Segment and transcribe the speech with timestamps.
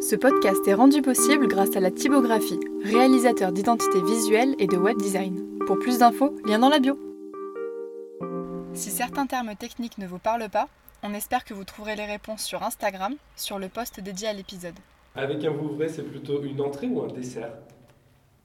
[0.00, 4.96] Ce podcast est rendu possible grâce à la typographie, réalisateur d'identité visuelle et de web
[4.96, 5.58] design.
[5.66, 6.96] Pour plus d'infos, lien dans la bio.
[8.74, 10.68] Si certains termes techniques ne vous parlent pas,
[11.02, 14.74] on espère que vous trouverez les réponses sur Instagram, sur le post dédié à l'épisode.
[15.16, 17.52] Avec un Vouvray, c'est plutôt une entrée ou un dessert?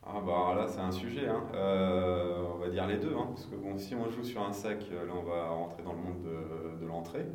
[0.06, 1.44] Ah bah là c'est un sujet, hein.
[1.54, 4.52] Euh, on va dire les deux, hein, parce que bon, si on joue sur un
[4.52, 7.26] sac, euh, là on va rentrer dans le monde de, de l'entrée.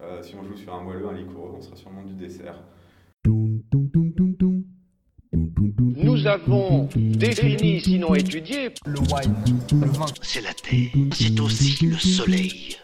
[0.00, 2.14] Euh, si on joue sur un moelleux, un liquoreux, on sera sur le monde du
[2.14, 2.60] dessert.
[6.22, 9.34] Nous avons défini, sinon étudié, le wine,
[9.72, 10.06] le vin.
[10.22, 12.76] C'est la terre, c'est aussi le soleil.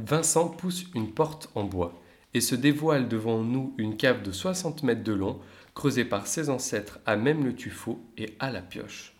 [0.00, 2.02] Vincent pousse une porte en bois
[2.34, 5.38] et se dévoile devant nous une cave de 60 mètres de long,
[5.74, 9.14] creusée par ses ancêtres à même le tuffeau et à la pioche.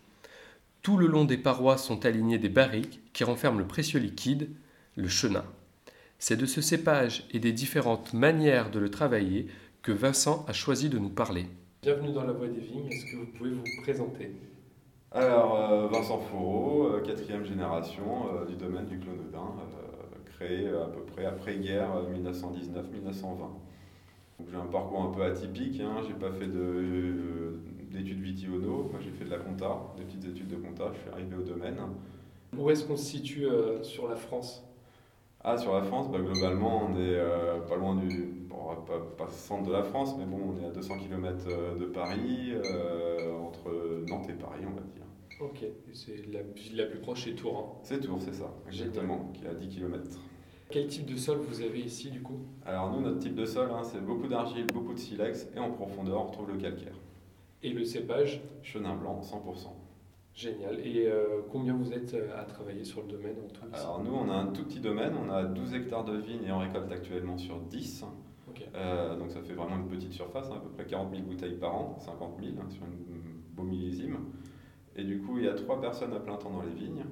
[0.81, 4.49] Tout le long des parois sont alignés des barriques qui renferment le précieux liquide,
[4.97, 5.45] le chenin.
[6.27, 9.45] C'est de ce cépage et des différentes manières de le travailler
[9.83, 11.45] que Vincent a choisi de nous parler.
[11.83, 14.31] Bienvenue dans la Voie des Vignes, est-ce que vous pouvez vous présenter?
[15.11, 19.53] Alors euh, Vincent Fourreau, euh, quatrième génération euh, du domaine du Clonodin,
[20.25, 23.45] créé à peu près après-guerre 1919-1920.
[24.49, 26.01] J'ai un parcours un peu atypique, hein.
[26.07, 26.47] j'ai pas fait
[27.91, 31.09] d'études vitiono, moi j'ai fait de la compta, des petites études de compta, je suis
[31.11, 31.77] arrivé au domaine.
[32.57, 33.45] Où est-ce qu'on se situe
[33.83, 34.63] sur la France?
[35.47, 38.33] Ah, sur la France, bah, globalement, on est euh, pas loin du.
[38.49, 38.55] Bon,
[38.87, 41.85] pas, pas centre de la France, mais bon, on est à 200 km euh, de
[41.85, 43.69] Paris, euh, entre
[44.09, 45.05] Nantes et Paris, on va dire.
[45.39, 47.57] Ok, c'est la ville la plus proche, c'est Tours.
[47.59, 47.79] Hein.
[47.83, 50.19] C'est Tours, c'est ça, exactement, qui est à 10 km.
[50.71, 52.39] Quel type de sol vous avez ici, du coup?
[52.65, 55.69] Alors, nous, notre type de sol, hein, c'est beaucoup d'argile, beaucoup de silex, et en
[55.69, 56.95] profondeur, on retrouve le calcaire.
[57.61, 58.41] Et le cépage?
[58.63, 59.67] Chenin blanc, 100%.
[60.35, 60.85] Génial.
[60.85, 64.13] Et euh, combien vous êtes euh, à travailler sur le domaine en tout Alors nous,
[64.13, 66.91] on a un tout petit domaine, on a 12 hectares de vignes et on récolte
[66.91, 68.03] actuellement sur 10.
[68.75, 71.55] Euh, donc ça fait vraiment une petite surface, hein, à peu près 40 000 bouteilles
[71.55, 72.87] par an, 50 000 hein, sur un
[73.55, 74.17] beau millésime.
[74.97, 77.05] Et du coup, il y a trois personnes à plein temps dans les vignes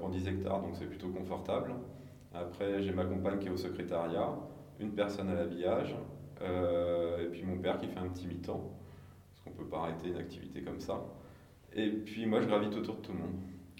[0.00, 1.74] pour 10 hectares, donc c'est plutôt confortable.
[2.32, 4.34] Après, j'ai ma compagne qui est au secrétariat,
[4.80, 5.94] une personne à l'habillage,
[6.40, 8.72] et puis mon père qui fait un petit mi-temps,
[9.28, 11.04] parce qu'on ne peut pas arrêter une activité comme ça.
[11.76, 13.34] Et puis moi, je gravite autour de tout le monde.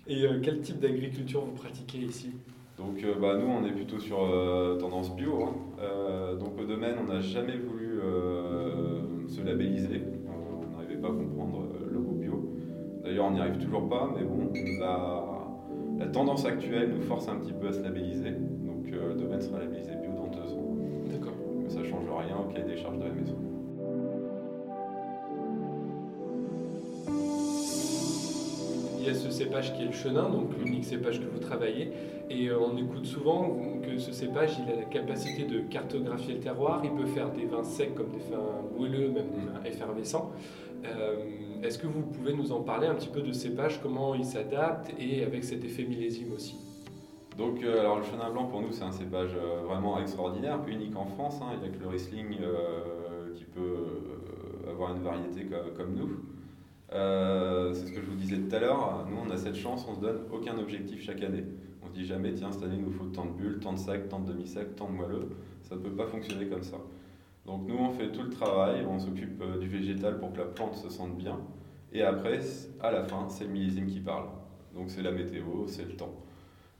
[0.07, 2.33] Et euh, quel type d'agriculture vous pratiquez ici?
[2.77, 5.45] Donc euh, bah, nous, on est plutôt sur euh, tendance bio.
[5.45, 6.37] Hein.
[6.39, 8.01] donc au domaine, on n'a jamais voulu
[9.29, 10.03] se labelliser.
[10.29, 12.53] on n'arrivait pas à comprendre le goût bio.
[13.03, 15.25] D'ailleurs, on n'y arrive toujours pas, mais bon, la,
[15.99, 18.31] la, tendance actuelle nous force un petit peu à se labelliser.
[18.31, 20.77] Donc le domaine sera labellisé bio dans deux ans.
[21.11, 21.35] D'accord.
[21.63, 23.37] Mais ça ne change rien au cahier des charges de la maison.
[29.05, 31.91] Il y a ce cépage qui est le chenin, donc l'unique cépage que vous travaillez,
[32.31, 36.41] et euh, on écoute souvent que ce cépage, il a la capacité de cartographier le
[36.41, 40.33] terroir, il peut faire des vins secs comme des vins moelleux, même des vins effervescents.
[40.87, 41.17] Euh,
[41.63, 44.91] est-ce que vous pouvez nous en parler un petit peu de cépage, comment il s'adapte,
[44.99, 46.57] et avec cet effet millésime aussi?
[47.37, 49.37] Donc, euh, alors le chenin blanc pour nous c'est un cépage
[49.67, 51.41] vraiment extraordinaire, unique en France.
[51.53, 52.39] Il n'y a que le Riesling
[53.35, 56.34] qui peut avoir une variété comme nous.
[56.95, 59.07] Euh, c'est ce que je vous disais tout à l'heure.
[59.11, 61.45] Nous, on a cette chance, on se donne aucun objectif chaque année.
[61.83, 63.79] On se dit jamais, tiens, cette année, il nous faut tant de bulles, tant de
[63.79, 65.29] sacs, tant de demi-sacs, tant de moelleux.
[65.63, 66.77] Ça ne peut pas fonctionner comme ça.
[67.47, 70.45] Donc, nous, on fait tout le travail, on s'occupe euh, du végétal pour que la
[70.45, 71.41] plante se sente bien.
[71.93, 72.41] Et après,
[72.81, 74.29] à la fin, c'est le millésime qui parle.
[74.75, 76.15] Donc, c'est la météo, c'est le temps.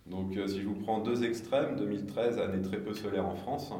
[0.07, 3.73] Donc, euh, si je vous prends deux extrêmes, 2013, année très peu solaire en France,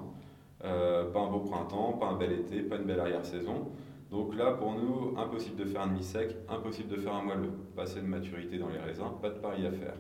[0.61, 3.71] pas un beau printemps, pas un bel été, pas une belle arrière-saison.
[4.11, 7.53] Donc là, pour nous, impossible de faire un demi-sec, impossible de faire un moelleux.
[7.75, 9.95] Pas assez de maturité dans les raisins, pas de pari à faire.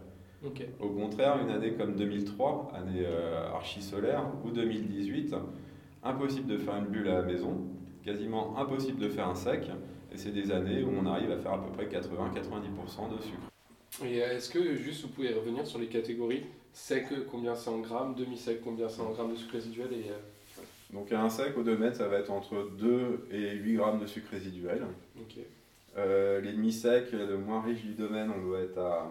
[0.79, 5.35] Au contraire, une année comme 2003, année euh, archi-solaire, ou 2018,
[6.03, 7.63] impossible de faire une bulle à la maison,
[8.05, 9.71] quasiment impossible de faire un sec,
[10.13, 14.05] et c'est des années où on arrive à faire à peu près 80-90% de sucre.
[14.05, 16.45] Et est-ce que juste vous pouvez revenir sur les catégories
[16.75, 20.11] sec, combien c'est en grammes, demi-sec, combien c'est en grammes de sucre résiduel et
[20.95, 24.07] donc un sec au 2 mètres, ça va être entre 2 et 8 grammes de
[24.07, 24.87] sucre résiduel.
[25.97, 29.11] Euh, les demi-secs, le moins riche du domaine, on doit être à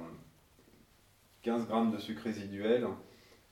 [1.43, 2.87] 15 grammes de sucre résiduel.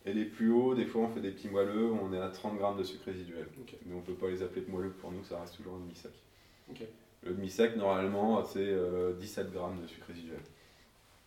[0.05, 2.57] Et les plus hauts, des fois on fait des petits moelleux, on est à 30
[2.57, 3.47] grammes de sucre résiduel.
[3.85, 5.79] Mais on ne peut pas les appeler de moelleux pour nous, ça reste toujours un
[5.79, 6.11] demi-sec.
[7.23, 8.73] Le demi-sec, normalement, c'est
[9.19, 10.39] 17 euh, grammes de sucre résiduel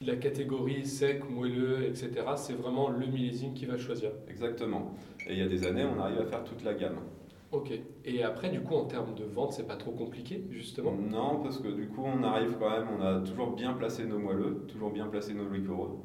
[0.01, 4.11] la catégorie sec, moelleux, etc., c'est vraiment le millésime qui va choisir.
[4.29, 4.95] Exactement.
[5.27, 6.99] Et il y a des années, on arrive à faire toute la gamme.
[7.53, 7.73] Ok.
[8.05, 10.93] Et après, du coup, en termes de vente, c'est pas trop compliqué, justement?
[10.93, 14.19] Non, parce que du coup, on arrive quand même, on a toujours bien placé nos
[14.19, 15.99] moelleux, toujours bien placé nos liquoreux.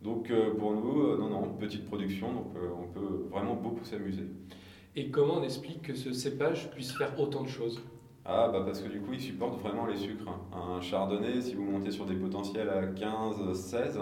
[0.00, 3.84] Donc euh, pour nous, euh, non, non, petite production, donc euh, on peut vraiment beaucoup
[3.84, 4.26] s'amuser.
[4.96, 7.82] Et comment on explique que ce cépage puisse faire autant de choses?
[8.30, 10.28] Ah, bah parce que du coup, il supporte vraiment les sucres.
[10.52, 13.98] Un chardonnay, si vous montez sur des potentiels à 15, 16,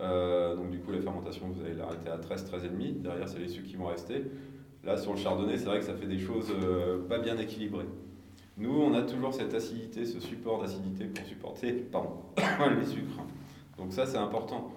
[0.00, 3.00] euh, donc du coup, la fermentation, vous allez l'arrêter à 13, 13,5.
[3.02, 4.24] Derrière, c'est les sucres qui vont rester.
[4.82, 7.86] Là, sur le chardonnay, c'est vrai que ça fait des choses euh, pas bien équilibrées.
[8.56, 12.10] Nous, on a toujours cette acidité, ce support d'acidité pour supporter pardon,
[12.80, 13.22] les sucres.
[13.78, 14.72] Donc ça, c'est important.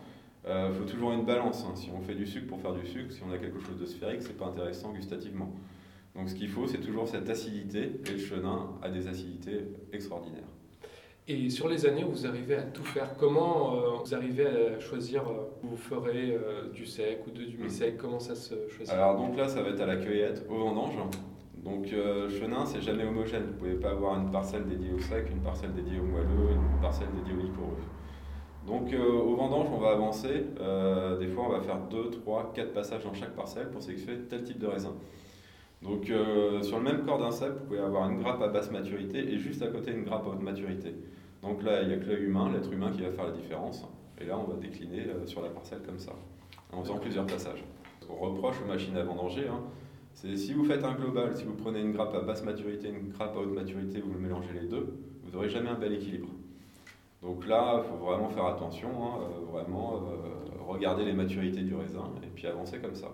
[0.50, 1.66] Il faut toujours une balance.
[1.68, 1.76] hein.
[1.76, 3.86] Si on fait du sucre pour faire du sucre, si on a quelque chose de
[3.86, 5.52] sphérique, c'est pas intéressant gustativement.
[6.18, 10.50] Donc ce qu'il faut, c'est toujours cette acidité, et le chenin a des acidités extraordinaires.
[11.30, 14.80] Et sur les années où vous arrivez à tout faire, comment euh, vous arrivez à
[14.80, 18.56] choisir euh, où vous ferez euh, du sec ou de, du mi-sec Comment ça se
[18.70, 18.94] choisit?
[18.94, 20.96] Alors donc là, ça va être à la cueillette, au vendange.
[21.64, 23.44] Donc euh, chenin, c'est jamais homogène.
[23.46, 26.82] Vous pouvez pas avoir une parcelle dédiée au sec, une parcelle dédiée au moelleux, une
[26.82, 27.78] parcelle dédiée au liquoreux.
[28.66, 30.46] Donc euh, au vendange, on va avancer.
[30.62, 34.20] Euh, des fois, on va faire 2, 3, 4 passages dans chaque parcelle pour sélectionner
[34.30, 34.96] tel type de raisin.
[35.82, 38.72] Donc euh, sur le même corps d'un cep, vous pouvez avoir une grappe à basse
[38.72, 40.96] maturité et juste à côté une grappe à haute maturité.
[41.44, 43.86] Donc là, il n'y a que humain, l'être humain qui va faire la différence.
[44.20, 46.14] Et là, on va décliner euh, sur la parcelle comme ça,
[46.74, 47.64] en faisant plusieurs passages.
[48.08, 49.62] Qu'on reproche aux machines à vendanger, hein,
[50.14, 53.10] c'est si vous faites un global, si vous prenez une grappe à basse maturité, une
[53.10, 56.30] grappe à haute maturité, vous mélangez les deux, vous n'aurez jamais un bel équilibre.
[57.22, 60.02] Donc là, il faut vraiment faire attention, hein, euh, vraiment
[60.68, 63.10] regarder les maturités du raisin et puis avancer comme ça.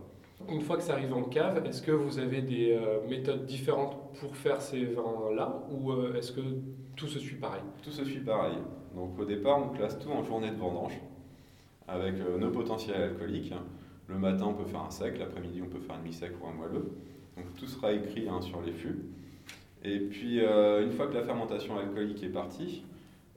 [0.50, 3.98] Une fois que ça arrive en cave, est-ce que vous avez des euh, méthodes différentes
[4.19, 6.42] pour faire ces vins-là ou euh, est-ce que
[6.95, 7.62] tout se suit pareil?
[7.81, 8.57] Tout se suit pareil.
[8.95, 11.00] Donc au départ, on classe tout en journée de vendange
[11.88, 13.54] avec euh, nos potentiels alcooliques.
[14.07, 16.54] Le matin, on peut faire un sec, l'après-midi, on peut faire un demi-sec ou un
[16.54, 16.92] moelleux.
[17.38, 19.00] Donc tout sera écrit hein, sur les fûts.
[19.84, 22.86] Et puis, une fois que la fermentation alcoolique est partie,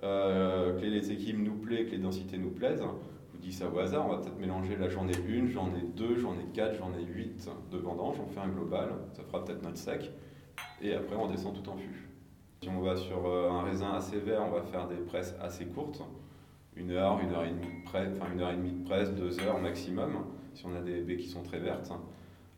[0.01, 2.85] que les équipes nous plaisent, que les densités nous plaisent,
[3.47, 6.75] dis ça au hasard, on va peut-être mélanger la journée 1, journée 2, journée 4,
[6.75, 10.11] journée 8 de vendange, on fait un global, ça fera peut-être notre sec,
[10.83, 12.09] et après on descend tout en fût.
[12.61, 15.67] Si on va sur euh, un raisin assez vert, on va faire des presses assez
[15.67, 16.03] courtes,
[16.75, 19.15] une heure, une heure et demie de presse, enfin une heure et demie de presse,
[19.15, 21.93] deux heures maximum, si on a des baies qui sont très vertes.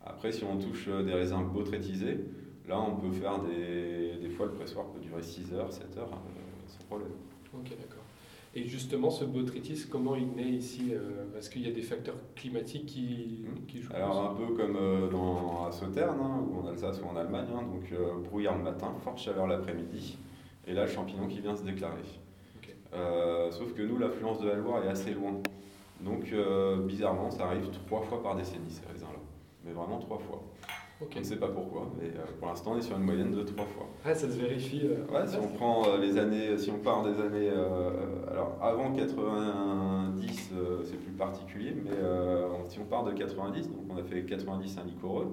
[0.03, 2.19] Après, si on touche euh, des raisins beau-traitisés,
[2.67, 6.13] là on peut faire des, des fois le pressoir peut durer 6 heures, 7 heures,
[6.13, 7.11] euh, sans problème.
[7.53, 8.08] Ok, d'accord.
[8.55, 12.15] Et justement, ce botrytis, comment il naît ici euh, Est-ce qu'il y a des facteurs
[12.35, 16.67] climatiques qui, qui jouent Alors un peu comme euh, dans, à Sauternes, hein, ou en
[16.67, 20.17] Alsace ou en Allemagne, hein, donc euh, brouillard le matin, forte chaleur l'après-midi,
[20.65, 22.01] et là le champignon qui vient se déclarer.
[22.93, 25.33] Euh, sauf que nous, l'affluence de la Loire est assez loin.
[26.01, 29.19] Donc euh, bizarrement, ça arrive trois fois par décennie ces raisins-là.
[29.65, 30.41] Mais vraiment trois fois.
[31.01, 33.41] On ne sait pas pourquoi, mais euh, pour l'instant on est sur une moyenne de
[33.43, 33.87] trois fois.
[34.03, 34.81] Ah, ça se vérifie.
[34.83, 35.05] euh.
[35.13, 37.91] Ouais, si on prend euh, les années, si on part des années, euh,
[38.29, 43.77] alors avant 90, euh, c'est plus particulier, mais euh, si on part de 90, donc
[43.89, 45.27] on a fait 90 un liquoreux,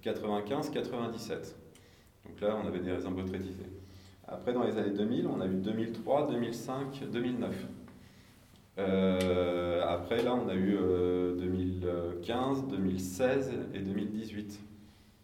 [0.00, 1.56] 95, 97.
[2.26, 3.66] Donc là, on avait des raisins botrytisés.
[4.26, 7.66] Après, dans les années 2000, on a eu 2003, 2005, 2009.
[8.78, 14.60] Euh, après, là, on a eu euh, 2015, 2016 et 2018.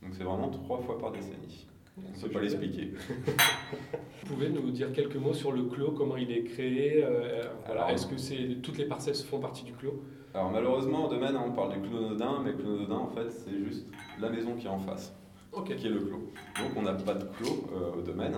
[0.09, 1.67] Donc c'est vraiment trois fois par décennie.
[1.99, 2.93] On ne peut pas l'expliquer.
[4.25, 7.83] Vous pouvez nous dire quelques mots sur le clos, comment il est créé euh, voilà.
[7.83, 10.03] Alors- Est-ce que c'est toutes les parcelles font partie du clos?
[10.33, 13.87] Alors malheureusement au domaine on parle du clonodin, mais le clonodin en fait c'est juste
[14.19, 15.15] la maison qui est en face,
[15.53, 15.75] Ok.
[15.77, 16.31] qui est le clos.
[16.57, 18.35] Donc on n'a pas de clos euh, au domaine.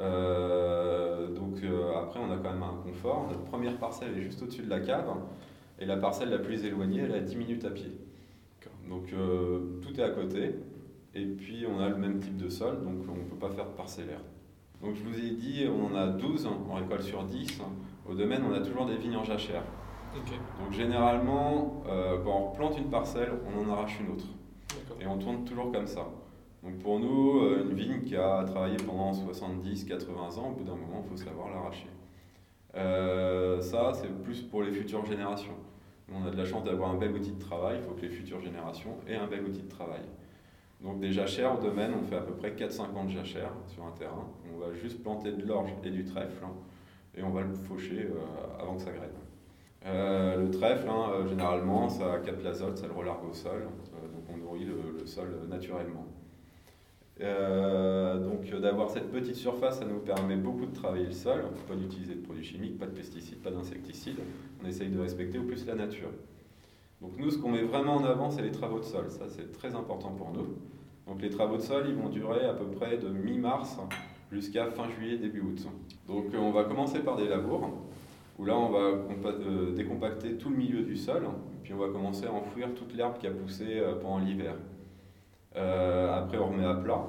[0.00, 3.28] Euh, donc euh, après on a quand même un confort.
[3.30, 5.06] Notre première parcelle est juste au-dessus de la cave
[5.78, 7.92] et la parcelle la plus éloignée elle est à 10 minutes à pied.
[8.88, 10.54] Donc euh, tout est à côté
[11.14, 13.66] et puis on a le même type de sol donc on ne peut pas faire
[13.66, 14.20] de parcellaire.
[14.82, 17.60] Donc je vous ai dit on en a 12, on récolte sur 10.
[18.08, 19.64] Au domaine on a toujours des vignes en jachère.
[20.14, 24.24] Donc généralement, euh, quand on plante une parcelle, on en arrache une autre.
[25.00, 26.06] Et on tourne toujours comme ça.
[26.62, 30.74] Donc pour nous, euh, une vigne qui a travaillé pendant 70-80 ans, au bout d'un
[30.74, 31.88] moment, il faut savoir l'arracher.
[32.74, 35.54] Euh, ça, c'est plus pour les futures générations.
[36.12, 38.08] On a de la chance d'avoir un bel outil de travail, il faut que les
[38.08, 40.00] futures générations aient un bel outil de travail.
[40.80, 44.28] Donc des jachères au domaine, on fait à peu près 4-50 jachères sur un terrain.
[44.54, 46.52] On va juste planter de l'orge et du trèfle hein,
[47.16, 49.10] et on va le faucher euh, avant que ça graine.
[49.86, 54.24] Euh, le trèfle, hein, euh, généralement, ça capte l'azote, ça le relargue au sol, donc
[54.32, 56.06] on nourrit le, le sol naturellement.
[57.18, 62.14] Donc d'avoir cette petite surface, ça nous permet beaucoup de travailler le sol, pas d'utiliser
[62.14, 64.20] de produits chimiques, pas de pesticides, pas d'insecticides.
[64.62, 66.10] On essaye de respecter au plus la nature.
[67.00, 69.10] Donc nous, ce qu'on met vraiment en avant, c'est les travaux de sol.
[69.10, 70.56] Ça, c'est très important pour nous.
[71.06, 73.78] Donc les travaux de sol, ils vont durer à peu près de mi-mars
[74.30, 75.66] jusqu'à fin juillet, début août.
[76.06, 77.68] Donc euh, on va commencer par des labours.
[78.38, 81.26] où là on va euh, décompacter tout le milieu du sol,
[81.62, 84.54] puis on va commencer à enfouir toute l'herbe qui a poussé euh, pendant l'hiver.
[85.54, 87.04] après on remet à plat,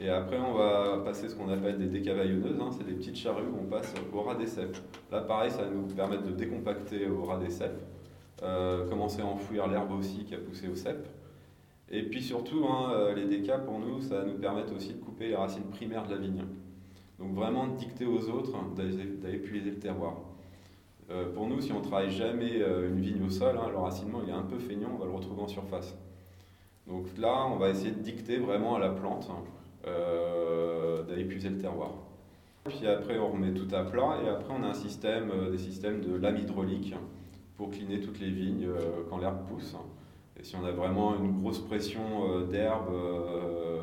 [0.00, 2.70] et après on va passer ce qu'on appelle des décavaillonneuses, hein.
[2.76, 4.76] c'est des petites charrues où on passe au ras des cèpes.
[5.10, 7.50] Là pareil, ça va nous permettre de décompacter au ras des
[8.44, 11.08] cèpes, commencer à enfouir l'herbe aussi qui a poussé aux cèpes.
[11.90, 15.36] Et puis surtout, hein, les décas pour nous, ça nous permettre aussi de couper les
[15.36, 16.44] racines primaires de la vigne.
[17.18, 20.16] Donc vraiment dicter aux autres d'aller puiser le terroir.
[21.10, 23.76] Euh, pour nous, si on ne travaille jamais euh, une vigne au sol, hein, le
[23.76, 25.96] racinement il est un peu feignant, on va le retrouver en surface.
[26.86, 29.42] Donc là, on va essayer de dicter vraiment à la plante hein,
[29.86, 31.92] euh, d'aller puiser le terroir.
[32.64, 36.00] Puis après, on remet tout à plat et après, on a un système, des systèmes
[36.00, 36.94] de lame hydraulique
[37.56, 38.68] pour cliner toutes les vignes
[39.08, 39.76] quand l'herbe pousse.
[40.38, 42.90] Et si on a vraiment une grosse pression d'herbe,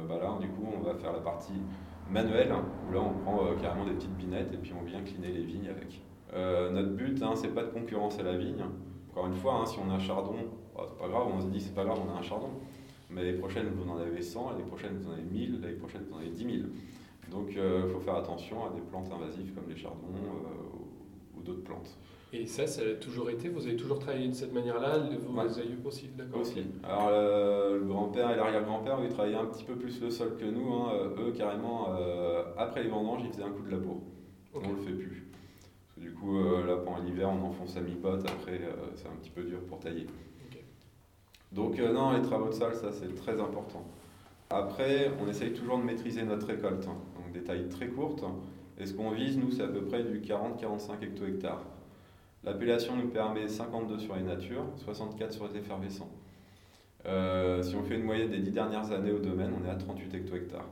[0.10, 1.62] bah là, du coup, on va faire la partie
[2.10, 2.51] manuelle,
[2.90, 5.70] où là, on prend carrément des petites binettes et puis on vient cliner les vignes
[5.70, 6.01] avec.
[6.34, 8.63] Euh, notre but, hein, c'est pas de concurrencer la vigne.
[9.12, 10.36] Encore une fois, hein, si on a un chardon,
[10.75, 12.50] bah, c'est pas grave, on se dit c'est pas grave, on a un chardon.
[13.10, 16.04] Mais l'année prochaine, vous en avez 100, l'année prochaine, vous en avez 1000, l'année prochaine,
[16.10, 16.56] vous en avez 10 000.
[17.30, 21.42] Donc il euh, faut faire attention à des plantes invasives comme les chardons euh, ou,
[21.42, 21.98] d'autres plantes.
[22.33, 25.59] Et ça, ça a toujours été Vous avez toujours travaillé de cette manière-là Vos ouais.
[25.59, 26.41] aïeux aussi D'accord.
[26.41, 26.63] Aussi.
[26.83, 30.73] Alors le, grand-père et l'arrière-grand-père, ils travaillaient un petit peu plus le sol que nous.
[30.73, 31.11] Hein.
[31.19, 31.89] Eux, carrément,
[32.57, 34.01] après les vendanges, ils faisaient un coup de labour.
[34.53, 35.31] On ne le fait plus.
[35.97, 38.27] Du coup, euh, là, pendant l'hiver, on enfonce à mi-pote.
[38.27, 40.07] Après, euh, c'est un petit peu dur pour tailler.
[41.51, 43.85] Donc, euh, non, les travaux de salle, ça, c'est très important.
[44.50, 46.88] Après, on essaye toujours de maîtriser notre récolte.
[46.88, 46.97] Hein.
[47.15, 48.23] Donc, des tailles très courtes.
[48.79, 51.63] Et ce qu'on vise, nous, c'est à peu près du 40-45 hecto-hectares.
[52.43, 56.10] L'appellation nous permet 52 sur les natures, 64 sur les effervescents.
[57.03, 60.13] si on fait une moyenne des 10 dernières années au domaine, on est à 38
[60.15, 60.67] hecto-hectares.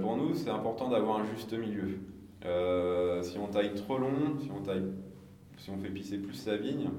[0.00, 1.98] pour nous, c'est important d'avoir un juste milieu.
[2.44, 4.84] Euh, si on taille trop long, si on, taille,
[5.58, 6.90] si on fait pisser plus sa vigne,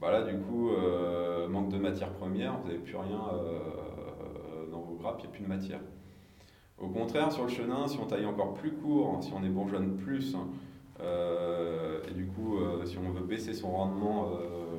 [0.00, 4.94] bah du coup, euh, manque de matière première, vous n'avez plus rien euh, dans vos
[4.94, 5.80] grappes, il n'y a plus de matière.
[6.78, 9.96] Au contraire, sur le chenin, si on taille encore plus court, si on est bourgeonne
[9.96, 10.36] plus,
[11.00, 14.32] et du coup, si on veut baisser son rendement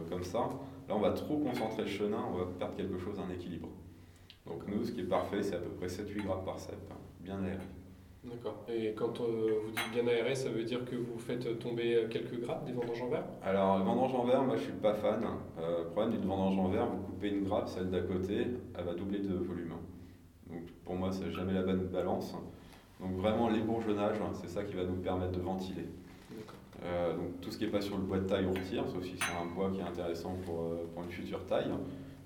[0.10, 0.50] comme ça,
[0.88, 3.70] là on va trop concentrer le chenin, on va perdre quelque chose, un équilibre.
[4.46, 6.96] Donc nous, ce qui est parfait, c'est à peu près 7-8 grammes par cep, hein,
[7.22, 7.60] bien aéré.
[8.24, 8.66] D'accord.
[8.68, 12.40] Et quand euh, vous dites bien aéré, ça veut dire que vous faites tomber quelques
[12.42, 13.24] grappes des vendanges en verre?
[13.42, 15.24] Alors, vendange en verre, moi je suis pas fan.
[15.58, 18.48] Euh, le problème d'une vendange en verre, vous coupez une grappe, celle d'à côté,
[18.78, 19.74] elle va doubler de volume.
[20.48, 22.36] Donc pour moi, c'est jamais la bonne balance.
[23.00, 25.86] Donc vraiment, les bourgeonnages, c'est ça qui va nous permettre de ventiler.
[26.83, 29.03] Euh, donc tout ce qui n'est pas sur le bois de taille, on retire, sauf
[29.03, 31.71] si c'est un bois qui est intéressant pour, euh, pour une future taille.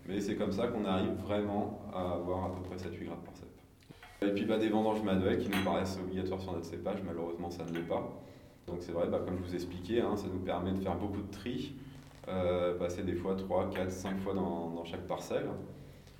[0.07, 3.36] Mais c'est comme ça qu'on arrive vraiment à avoir à peu près 7-8 grappes par
[3.36, 3.48] cep.
[4.22, 7.65] Et puis bah, des vendanges manuelles qui nous paraissent obligatoires sur notre cépage, malheureusement ça
[7.65, 8.22] ne l'est pas.
[8.67, 11.22] Donc c'est vrai, bah, comme je vous expliquais, hein, ça nous permet de faire beaucoup
[11.22, 11.75] de tri,
[12.27, 15.48] euh, passer des fois 3, 4, 5 fois dans, chaque parcelle.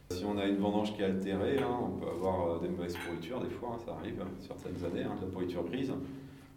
[0.10, 3.40] Si on a une vendange qui est altérée, hein, on peut avoir des mauvaises pourritures
[3.40, 5.94] des fois, hein, ça arrive sur certaines années, de la pourriture grise.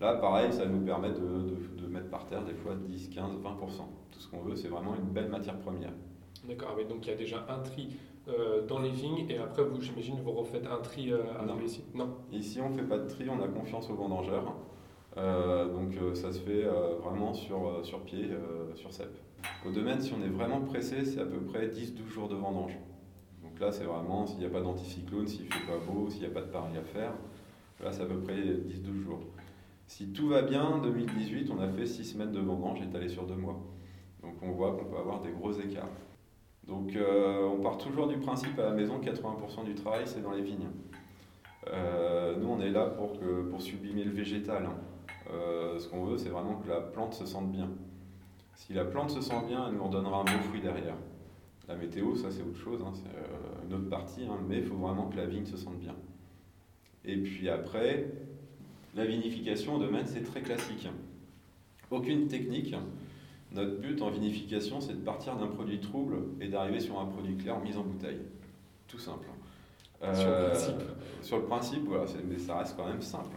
[0.01, 3.41] Là, pareil, ça nous permet de, de mettre par terre des fois 10, 15, 20%.
[4.11, 5.93] Tout ce qu'on veut, c'est vraiment une belle matière première.
[6.47, 7.97] D'accord, mais donc il y a déjà un tri
[8.29, 11.59] euh, dans les vignes et après, vous, j'imagine, vous refaites un tri euh, à non.
[11.61, 12.17] ici Non.
[12.33, 14.55] Ici, on ne fait pas de tri, on a confiance aux vendangeurs.
[15.17, 16.65] Euh, donc ça se fait
[17.03, 18.29] vraiment sur, sur pied,
[18.75, 19.09] sur cep.
[19.65, 22.77] Au domaine, si on est vraiment pressé, c'est à peu près 10-12 jours de vendange.
[23.43, 26.21] Donc là, c'est vraiment s'il n'y a pas d'anticyclone, s'il ne fait pas beau, s'il
[26.21, 27.13] n'y a pas de pareil à faire.
[27.83, 29.21] Là, c'est à peu près 10-12 jours.
[29.87, 33.35] Si tout va bien, 2018, on a fait 6 semaines de vendange étalées sur 2
[33.35, 33.61] mois.
[34.23, 35.89] Donc on voit qu'on peut avoir des gros écarts.
[36.67, 40.33] Donc euh, on part toujours du principe à la maison, 80% du travail c'est dans
[40.33, 40.69] les vignes.
[41.69, 43.13] Euh, nous on est là pour,
[43.51, 44.67] pour sublimer le végétal.
[44.67, 44.77] Hein.
[45.33, 47.69] Euh, ce qu'on veut c'est vraiment que la plante se sente bien.
[48.55, 50.97] Si la plante se sent bien, elle nous redonnera un bon fruit derrière.
[51.69, 54.77] La météo, ça c'est autre chose, hein, c'est une autre partie, hein, mais il faut
[54.77, 55.95] vraiment que la vigne se sente bien.
[57.05, 58.11] Et puis après,
[58.97, 60.89] la vinification au domaine c'est très classique.
[61.91, 62.75] Aucune technique,
[63.53, 67.37] notre but en vinification, c'est de partir d'un produit trouble et d'arriver sur un produit
[67.37, 68.21] clair mis en bouteille.
[68.89, 69.29] Tout simple.
[70.01, 70.83] sur le euh, principe.
[71.23, 73.37] Sur le principe, voilà, mais ça reste quand même simple.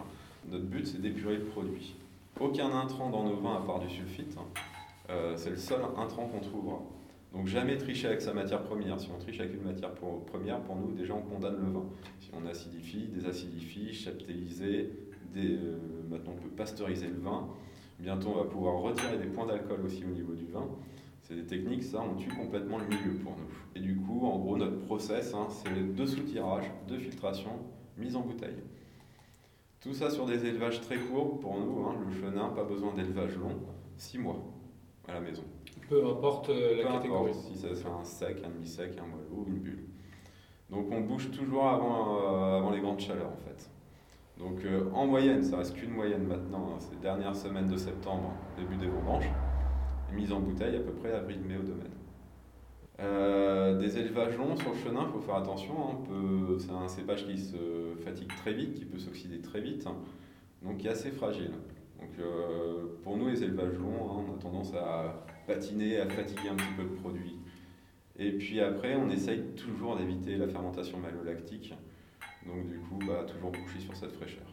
[0.50, 1.96] Notre but, c'est d'épurer le produit.
[2.40, 4.36] Aucun intrant dans nos vins à part du sulfite.
[5.10, 6.82] Euh, c'est le seul intrant qu'on trouvera.
[7.34, 9.00] Donc jamais tricher avec sa matière première.
[9.00, 11.86] Si on triche avec une matière première, pour nous, déjà on condamne le vin.
[12.20, 14.90] Si on acidifie, désacidifie, chaptéliser,
[15.38, 15.78] euh,
[16.10, 17.48] maintenant on peut pasteuriser le vin.
[18.00, 20.68] Bientôt, on va pouvoir retirer des points d'alcool aussi au niveau du vin.
[21.22, 23.46] C'est des techniques, ça, on tue complètement le milieu pour nous.
[23.76, 27.60] Et du coup, en gros, notre process, hein, c'est deux soutirages, deux filtrations,
[27.98, 28.56] mise en bouteille.
[29.82, 33.38] Tout ça sur des élevages très courts pour nous, hein, le chenin, pas besoin d'élevage
[33.38, 33.56] long,
[33.98, 34.44] 6 mois
[35.08, 35.44] à la maison.
[35.90, 37.32] Peu importe euh, la Peu catégorie.
[37.32, 39.84] importe si ça c'est un sec, un demi-sec, un moelleux une bulle.
[40.70, 43.70] Donc on bouge toujours avant, euh, avant les grandes chaleurs en fait.
[44.40, 48.34] Donc euh, en moyenne, ça reste qu'une moyenne maintenant, hein, ces dernières semaines de septembre,
[48.58, 49.30] début des vendanges,
[50.14, 51.92] mise en bouteille à peu près avril-mai au domaine.
[53.02, 55.74] Euh, des élevages longs sur le chenin, il faut faire attention.
[55.74, 59.96] hein, c'est un cépage qui se fatigue très vite, qui peut s'oxyder très vite, hein,
[60.64, 61.52] donc qui est assez fragile.
[62.00, 66.56] Donc euh, pour nous, les élevages longs, on a tendance à patiner, à fatiguer un
[66.56, 67.36] petit peu le produit.
[68.18, 71.74] Et puis après, on essaye toujours d'éviter la fermentation malolactique.
[72.54, 74.44] Donc du coup, bah, toujours coucher sur cette fraîcheur.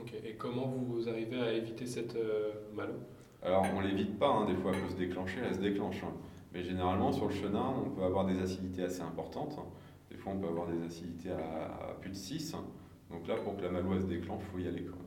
[0.00, 0.14] Ok.
[0.24, 2.94] Et comment vous arrivez à éviter cette euh, malo?
[3.42, 6.02] Alors on l'évite pas, hein, des fois elle peut se déclencher, elle se déclenche.
[6.04, 6.12] hein.
[6.54, 9.58] Mais généralement sur le chenin, on peut avoir des acidités assez importantes.
[10.10, 11.36] Des fois on peut avoir des acidités à,
[11.90, 12.54] à plus de 6.
[13.10, 15.02] Donc là, pour que la malo se déclenche, il faut y aller quand même.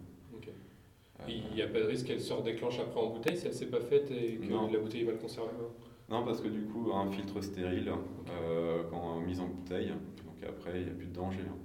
[1.21, 3.53] Euh, Il n'y a pas de risque qu'elle se redéclenche après en bouteille si elle
[3.53, 4.69] ne s'est pas faite et que Non.
[4.71, 7.89] la bouteille va le conserver non Non, parce que du coup, un filtre stérile,
[8.29, 9.87] euh, quand mise en bouteille,
[10.25, 11.39] donc après, il n'y a plus de danger.
[11.49, 11.55] hein.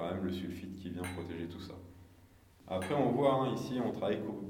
[0.00, 1.74] Quand même, le sulfite qui vient protéger tout ça.
[2.66, 4.44] Après, on voit hein, ici, on travaille qu'aux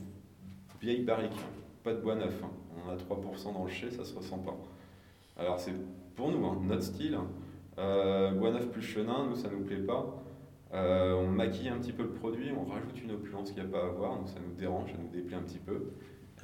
[0.81, 1.63] vieilles barriques, hein.
[1.83, 2.41] pas de bois neuf.
[2.45, 2.51] hein.
[2.87, 4.57] On a 3% dans le chai, ça se ressent pas.
[5.37, 5.75] Alors c'est
[6.15, 7.19] pour nous, hein, notre style.
[7.79, 10.23] Euh, bois neuf plus chenin, nous, ça nous plaît pas.
[10.73, 13.73] Euh, on maquille un petit peu le produit, on rajoute une opulence qu'il n'y a
[13.73, 15.91] pas à avoir, donc ça nous dérange, ça nous déplaît un petit peu.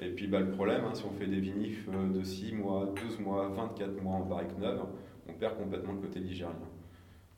[0.01, 3.21] Et puis bah, le problème, si on fait des vinifs euh, de 6 mois, 12
[3.21, 4.81] mois, 24 mois en barrique neuve,
[5.29, 6.57] on perd complètement le côté ligérien.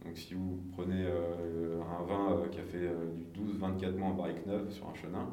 [0.08, 4.08] Donc si vous prenez euh, un vin euh, qui a fait euh, du 12-24 mois
[4.08, 5.28] en barrique neuve sur un chenin,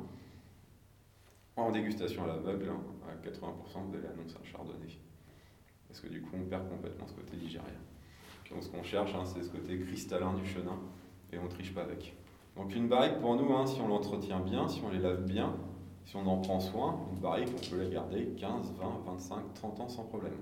[1.55, 3.31] en dégustation à l'aveugle, hein, à 80%
[3.87, 4.99] vous allez annoncer un chardonnay.
[5.87, 7.69] Parce que du coup on perd complètement ce côté ligérien.
[8.51, 10.77] Donc ce qu'on cherche, hein, c'est ce côté cristallin du chenin,
[11.31, 12.13] et on triche pas avec.
[12.57, 15.55] Donc une barrique pour nous, hein, si on l'entretient bien, si on les lave bien,
[16.03, 19.79] si on en prend soin, une barrique, on peut la garder 15, 20, 25, 30
[19.79, 20.35] ans sans problème.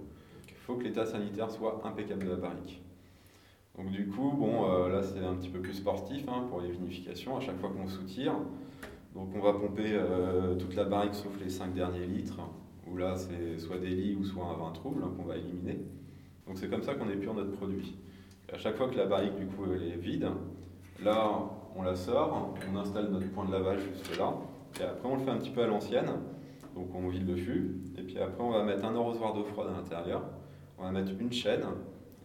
[0.47, 2.83] Il faut que l'état sanitaire soit impeccable de la barrique.
[3.77, 6.69] Donc du coup, bon, euh, là c'est un petit peu plus sportif hein, pour les
[6.69, 8.33] vinifications, à chaque fois qu'on soutire.
[9.15, 12.39] Donc on va pomper euh, toute la barrique sauf les 5 derniers litres,
[12.87, 15.79] où là c'est soit des lits ou soit un vin trouble hein, qu'on va éliminer.
[16.47, 17.95] Donc c'est comme ça qu'on épure notre produit.
[18.49, 20.27] Et à chaque fois que la barrique du coup elle est vide,
[21.03, 21.31] là
[21.75, 24.35] on la sort, on installe notre point de lavage juste là,
[24.79, 26.11] et après on le fait un petit peu à l'ancienne.
[26.75, 29.69] Donc on vide le fût, et puis après on va mettre un arrosoir d'eau froide
[29.69, 30.23] à l'intérieur,
[30.77, 31.63] on va mettre une chaîne,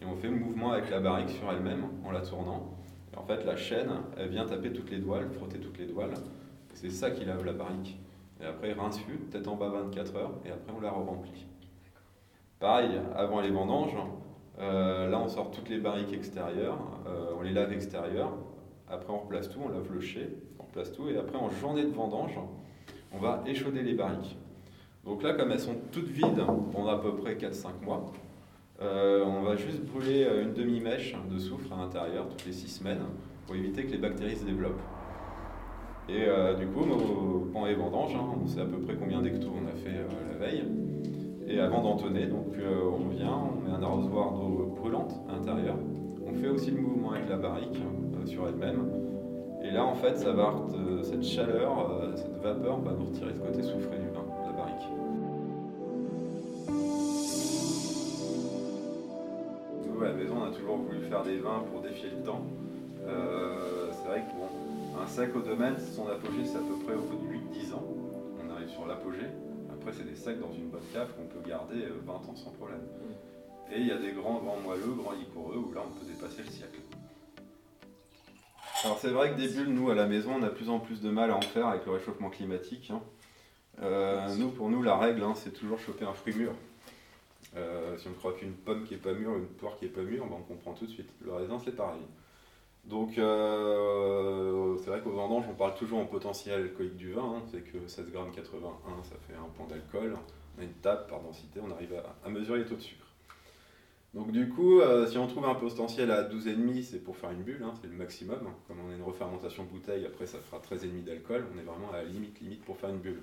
[0.01, 2.75] et on fait le mouvement avec la barrique sur elle-même en la tournant.
[3.13, 6.13] Et en fait la chaîne, elle vient taper toutes les douales, frotter toutes les douales,
[6.13, 7.99] et c'est ça qui lave la barrique.
[8.41, 11.47] Et après rince peut-être en bas 24 heures, et après on la re-remplit.
[12.61, 13.97] Pareil, avant les vendanges,
[14.59, 18.33] euh, là on sort toutes les barriques extérieures, euh, on les lave extérieures,
[18.89, 21.85] après on replace tout, on lave le chai, on replace tout, et après en journée
[21.85, 22.39] de vendange,
[23.13, 24.37] on va échauder les barriques.
[25.05, 28.13] Donc là, comme elles sont toutes vides pendant à peu près 4-5 mois,
[28.83, 32.69] euh, on va juste brûler euh, une demi-mèche de soufre à l'intérieur toutes les 6
[32.69, 33.01] semaines
[33.47, 34.81] pour éviter que les bactéries se développent.
[36.09, 39.21] Et euh, du coup, nos- pendant les vendanges, hein, on sait à peu près combien
[39.21, 39.97] d'hectos on a fait
[40.33, 40.65] la veille.
[41.47, 42.51] Et avant d'entonner, on
[43.09, 45.77] vient, on met un arrosoir d'eau brûlante à l'intérieur.
[46.27, 47.79] On fait aussi le mouvement avec la barrique
[48.27, 48.87] sur elle-même.
[49.65, 50.55] Et là, en fait, ça va,
[51.03, 54.18] cette chaleur, cette vapeur va nous retirer ce côté soufré du vin,
[60.69, 62.45] toujours voulu faire des vins pour défier le temps.
[63.07, 64.49] Euh, c'est vrai que bon,
[65.03, 67.85] un sec au domaine, son apogée, c'est à peu près au bout de 8-10 ans.
[68.45, 69.29] On arrive sur l'apogée.
[69.73, 72.51] Après, c'est des secs dans une bonne cave qu'on peut garder euh, 20 ans sans
[72.51, 72.83] problème.
[73.73, 76.43] Et il y a des grands, grands moelleux, grands liquoreux, où là, on peut dépasser
[76.43, 76.81] le siècle.
[78.85, 80.79] Alors, c'est vrai que des bulles, nous, à la maison, on a de plus en
[80.79, 82.91] plus de mal à en faire avec le réchauffement climatique.
[82.93, 83.01] hein.
[83.83, 86.53] Euh, nous, pour nous, la règle, hein, c'est toujours choper un fruit mûr.
[87.57, 90.03] Euh, si on croit qu'une pomme qui est pas mûre, une poire qui est pas
[90.03, 91.09] mûre, ben, on comprend tout de suite.
[91.25, 92.03] Le raisin, c'est pareil.
[92.85, 97.37] Donc, euh, c'est vrai qu'aux vendanges, on parle toujours en potentiel alcoolique du vin.
[97.37, 97.43] hein.
[97.51, 100.17] c'est que 16 grammes 81, ça fait un point d'alcool.
[100.57, 103.05] On a une table par densité, on arrive à, à mesurer les taux de sucre.
[104.15, 107.43] Donc, du coup, euh, si on trouve un potentiel à 12,5, c'est pour faire une
[107.43, 108.41] bulle, hein, c'est le maximum.
[108.67, 111.45] Comme on a une refermentation bouteille, après ça fera 13,5 d'alcool.
[111.55, 113.23] On est vraiment à la limite, limite pour faire une bulle.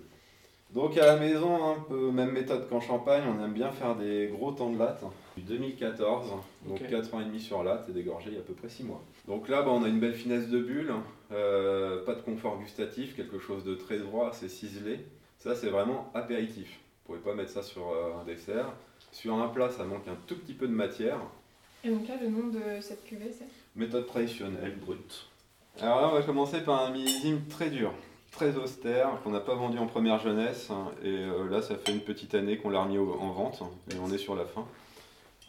[0.76, 4.28] Donc à la maison, un peu même méthode qu'en Champagne, on aime bien faire des
[4.28, 5.04] gros temps de latte.
[5.38, 6.30] Du 2014,
[6.68, 6.90] donc Ok.
[6.90, 8.84] 4 ans et demi sur latte et dégorgé il y a à peu près 6
[8.84, 9.02] mois.
[9.28, 10.94] Donc là, bah, on a une belle finesse de bulle,
[11.32, 15.00] euh, pas de confort gustatif, quelque chose de très droit, c'est ciselé.
[15.40, 16.78] Ça, c'est vraiment apéritif.
[17.08, 18.68] Vous pouvez pas mettre ça sur euh, un dessert.
[19.14, 21.20] Sur un plat, ça manque un tout petit peu de matière.
[21.86, 23.48] Et donc là, le nom de cette cuvée, c'est?
[23.78, 25.28] Méthode traditionnelle, brute.
[25.82, 27.94] Alors là, on va commencer par un millésime très dur,
[28.36, 30.70] très austère, qu'on n'a pas vendu en première jeunesse.
[31.04, 34.12] Et euh, là, ça fait une petite année qu'on l'a remis en vente, et on
[34.12, 34.66] est sur la fin.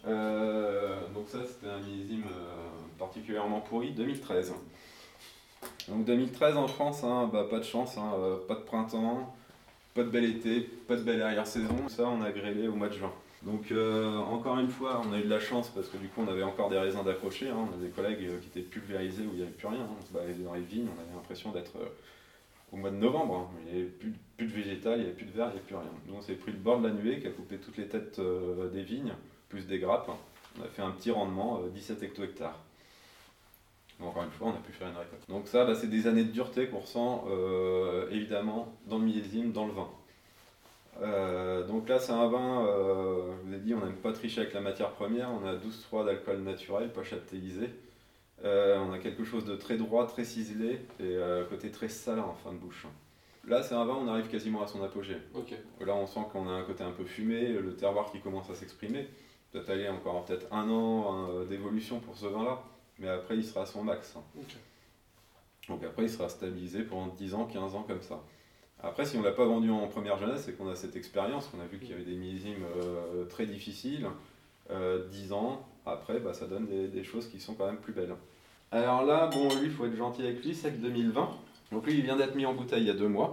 [0.06, 4.54] Euh, donc ça, c'était un millésime euh, particulièrement pourri, 2013.
[5.88, 8.12] Donc 2013 en France, hein, bah, pas de chance, hein,
[8.46, 9.34] pas de printemps,
[9.94, 11.88] pas de bel été, pas de belle arrière-saison.
[11.88, 13.12] Ça, on a grêlé au mois de juin.
[13.42, 13.72] Donc
[14.30, 16.42] encore une fois, on a eu de la chance parce que du coup, on avait
[16.42, 17.48] encore des raisins d'accrocher.
[17.48, 17.56] hein.
[17.58, 19.86] On a des collègues qui étaient pulvérisés où il n'y avait plus rien.
[19.98, 21.72] On se baladait dans les vignes, on avait l'impression d'être
[22.72, 23.50] au mois de novembre.
[23.52, 23.58] hein.
[23.68, 25.66] Il n'y avait plus, de végétal, il n'y avait plus de verre, il n'y avait
[25.66, 25.90] plus rien.
[26.06, 28.18] Nous, on s'est pris le bord de la nuée qui a coupé toutes les têtes
[28.18, 29.14] euh, des vignes,
[29.48, 30.10] plus des grappes.
[30.58, 32.58] On a fait un petit rendement, euh, 17 hecto-hectares.
[33.98, 35.26] Donc, Encore une fois, on a pu faire une récolte.
[35.28, 39.52] Donc ça, bah, c'est des années de dureté qu'on ressent euh, évidemment dans le millésime,
[39.52, 39.88] dans le vin.
[41.02, 44.42] Euh, donc là, c'est un vin, euh, je vous ai dit, on n'aime pas tricher
[44.42, 45.30] avec la matière première.
[45.30, 47.70] On a 12,3 d'alcool naturel, pas chaptéisé.
[48.46, 52.22] Euh, on a quelque chose de très droit, très ciselé et euh, côté très salin
[52.22, 52.86] en fin de bouche.
[53.44, 55.16] Là, c'est un vin, on arrive quasiment à son apogée.
[55.80, 58.54] Là, on sent qu'on a un côté un peu fumé, le terroir qui commence à
[58.54, 59.08] s'exprimer.
[59.50, 62.62] Peut-être aller encore peut-être un an hein, d'évolution pour ce vin-là,
[62.98, 64.16] mais après, il sera à son max.
[65.68, 68.22] Donc après, il sera stabilisé pendant 10 ans, 15 ans comme ça.
[68.80, 71.46] Après, si on ne l'a pas vendu en première jeunesse, c'est qu'on a cette expérience,
[71.46, 74.06] qu'on a vu qu'il y avait des millésimes euh, très difficiles.
[74.70, 77.92] Euh, 10 ans, après, bah, ça donne des, des choses qui sont quand même plus
[77.92, 78.14] belles.
[78.72, 81.30] Alors là, bon, lui, il faut être gentil avec lui, c'est que 2020.
[81.72, 83.30] Donc lui, il vient d'être mis en bouteille il y a deux mois.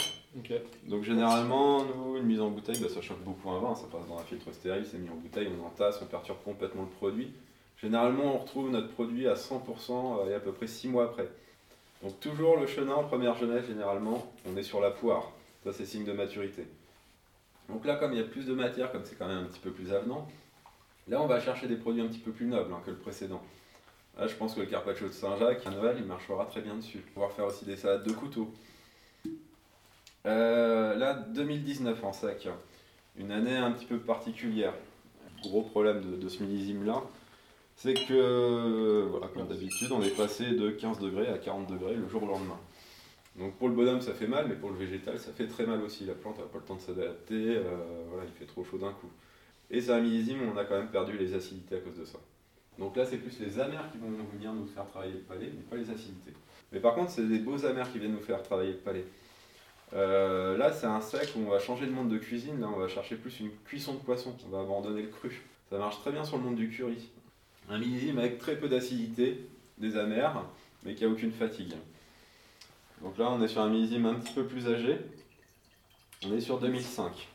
[0.88, 4.08] Donc généralement, nous, une mise en bouteille, bah, ça choque beaucoup un vin, ça passe
[4.08, 7.32] dans un filtre stérile, c'est mis en bouteille, on entasse, on perturbe complètement le produit.
[7.82, 11.28] Généralement, on retrouve notre produit à 100% et à peu près 6 mois après.
[12.02, 15.32] Donc toujours le chenin en première jeunesse, généralement, on est sur la poire.
[15.64, 16.66] Ça, c'est signe de maturité.
[17.70, 19.60] Donc là, comme il y a plus de matière, comme c'est quand même un petit
[19.60, 20.28] peu plus avenant,
[21.08, 23.42] là, on va chercher des produits un petit peu plus nobles hein, que le précédent.
[24.18, 27.04] Là, je pense que le carpaccio de Saint-Jacques, à Noël, il marchera très bien dessus.
[27.16, 28.54] Va faire aussi des salades de couteau.
[30.26, 32.48] Euh, là, 2019 en sac.
[33.18, 34.74] Une année un petit peu particulière.
[35.42, 37.04] Gros problème de, ce millésime-là,
[37.76, 42.08] c'est que, voilà, comme d'habitude, on est passé de 15 degrés à 40 degrés le
[42.08, 42.60] jour au lendemain.
[43.38, 45.82] Donc pour le bonhomme, ça fait mal, mais pour le végétal, ça fait très mal
[45.82, 46.06] aussi.
[46.06, 47.64] La plante n'a pas le temps de s'adapter, euh,
[48.10, 49.10] voilà, il fait trop chaud d'un coup.
[49.72, 52.20] Et c'est un millésime on a quand même perdu les acidités à cause de ça.
[52.80, 55.62] Donc là, c'est plus les amers qui vont venir nous faire travailler le palais, mais
[55.62, 56.34] pas les acidités.
[56.72, 59.06] Mais par contre, c'est des beaux amers qui viennent nous faire travailler le palais.
[59.94, 62.60] Euh, là, c'est un sec où on va changer de monde de cuisine.
[62.60, 64.36] Là, on va chercher plus une cuisson de poisson.
[64.48, 65.44] On va abandonner le cru.
[65.70, 67.10] Ça marche très bien sur le monde du curry.
[67.70, 70.44] Un millésime avec très peu d'acidité, des amers,
[70.84, 71.74] mais qui a aucune fatigue.
[73.02, 74.98] Donc là, on est sur un millésime un petit peu plus âgé.
[76.26, 77.28] On est sur 2005.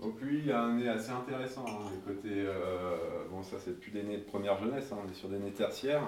[0.00, 1.64] Donc lui, il a un nez assez intéressant.
[1.66, 2.96] hein, côtés, euh,
[3.30, 4.90] bon, ça, c'est plus des nez de première jeunesse.
[4.92, 6.02] hein, on est sur des nez tertiaires.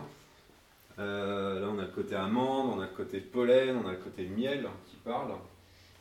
[0.99, 3.99] Euh, là, on a le côté amande, on a le côté pollen, on a le
[3.99, 5.33] côté miel qui parle,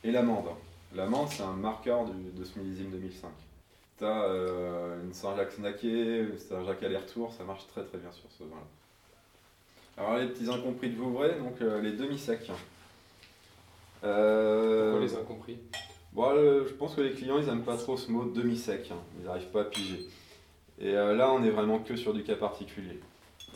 [0.04, 0.48] et l'amande.
[0.96, 3.30] L'amande, c'est un marqueur du- de ce millésime 2005.
[4.00, 4.26] Tu as
[5.04, 8.64] une Saint-Jacques snacké, une Saint-Jacques aller-retour, ça marche très très bien sur ce vin-là.
[10.04, 12.52] Alors, les petits incompris de Vouvray, donc euh, les demi-secs.
[14.04, 15.58] Euh, Pourquoi les incompris?
[16.18, 18.90] Bon, le- je pense que les clients, ils aiment pas trop ce mot demi-sec.
[18.92, 18.98] hein.
[19.20, 20.08] Ils n'arrivent pas à piger.
[20.80, 23.00] Et euh, là, on est vraiment que sur du cas particulier.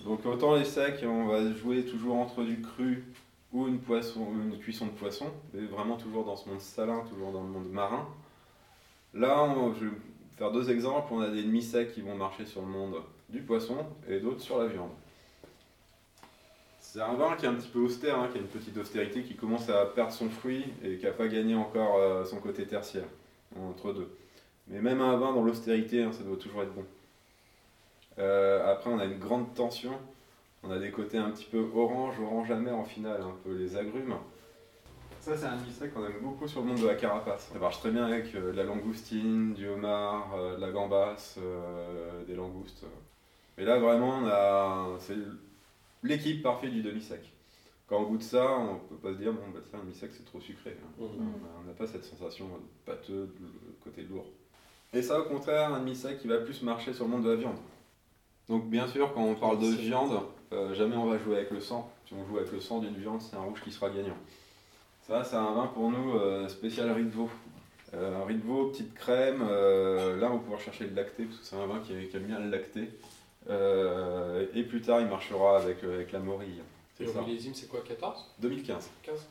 [0.06, 3.04] Donc autant les secs, on va jouer toujours entre du cru
[3.52, 3.80] ou une,
[4.60, 8.08] cuisson de poisson, mais vraiment toujours dans ce monde salin, toujours dans le monde marin.
[9.16, 9.92] Là, je vais
[10.38, 11.12] faire deux exemples.
[11.16, 12.94] On a des demi-secs qui vont marcher sur le monde
[13.30, 14.92] du poisson et d'autres sur la viande.
[16.94, 19.24] C'est un vin qui est un petit peu austère, hein, qui a une petite austérité,
[19.24, 22.68] qui commence à perdre son fruit et qui n'a pas gagné encore euh, son côté
[22.68, 23.06] tertiaire,
[23.58, 24.14] entre deux.
[24.68, 26.84] Mais même un vin dans l'austérité, hein, ça doit toujours être bon.
[28.20, 29.94] Euh, après, on a une grande tension.
[30.64, 33.78] On a des côtés un petit peu orange, orange amer en finale, un peu les
[33.78, 34.16] agrumes.
[35.22, 37.52] Ça, c'est un demi-sec qu'on aime beaucoup sur le monde de la carapace.
[37.54, 41.40] Ça marche très bien avec euh, la langoustine, du homard, de la gambasse,
[42.28, 42.84] des langoustes.
[43.58, 44.98] Mais là, vraiment, on a...
[46.04, 47.22] l'équipe parfaite du demi-sec.
[47.88, 50.26] Quand on goûte ça, on peut pas se dire, bon, bah tiens, un demi-sec, c'est
[50.26, 50.78] trop sucré.
[50.82, 50.90] hein.
[50.98, 51.34] Mhm.
[51.62, 52.48] On n'a pas cette sensation
[52.86, 54.26] pâteux, le côté lourd.
[54.94, 57.36] Et ça, au contraire, un demi-sec qui va plus marcher sur le monde de la
[57.36, 57.58] viande.
[58.48, 60.20] Donc, bien sûr, quand on parle de viande,
[60.54, 61.92] euh, jamais on va jouer avec le sang.
[62.08, 64.18] Si on joue avec le sang d'une viande, c'est un rouge qui sera gagnant.
[65.08, 67.30] Ça, c'est un vin pour nous euh, spécial riz de veau.
[67.94, 69.40] Euh, un riz de veau, petite crème.
[69.42, 72.24] là, on va pouvoir chercher le lacté, parce que c'est un vin qui, qui aime
[72.24, 72.90] bien le lacté.
[73.50, 76.62] Euh, et plus tard, il marchera avec, euh, avec la morille.
[76.98, 77.22] C'est ça.
[77.22, 78.90] millésime, c'est quoi 14 2015.
[79.04, 79.28] 15